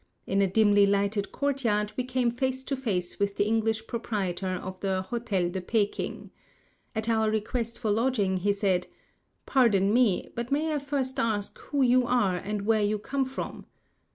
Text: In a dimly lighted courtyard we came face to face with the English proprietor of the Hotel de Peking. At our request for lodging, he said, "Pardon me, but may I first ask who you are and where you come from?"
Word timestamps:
In 0.25 0.41
a 0.41 0.47
dimly 0.47 0.87
lighted 0.87 1.31
courtyard 1.31 1.91
we 1.95 2.03
came 2.03 2.31
face 2.31 2.63
to 2.63 2.75
face 2.75 3.19
with 3.19 3.37
the 3.37 3.45
English 3.45 3.85
proprietor 3.85 4.47
of 4.55 4.79
the 4.79 5.03
Hotel 5.03 5.47
de 5.47 5.61
Peking. 5.61 6.31
At 6.95 7.07
our 7.07 7.29
request 7.29 7.77
for 7.77 7.91
lodging, 7.91 8.37
he 8.37 8.51
said, 8.51 8.87
"Pardon 9.45 9.93
me, 9.93 10.31
but 10.33 10.51
may 10.51 10.73
I 10.73 10.79
first 10.79 11.19
ask 11.19 11.55
who 11.59 11.83
you 11.83 12.07
are 12.07 12.35
and 12.35 12.63
where 12.65 12.81
you 12.81 12.97
come 12.97 13.25
from?" 13.25 13.67